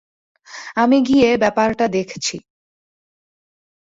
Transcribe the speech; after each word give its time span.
আমি 0.75 0.97
গিয়ে 1.01 1.29
ব্যাপারটা 1.37 1.85
দেখছি। 1.87 2.35